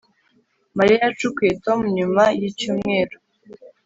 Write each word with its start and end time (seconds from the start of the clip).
Mariya 0.77 0.99
yacukuye 1.05 1.51
Tom 1.65 1.79
nyuma 1.97 2.23
yicyumweru 2.39 3.15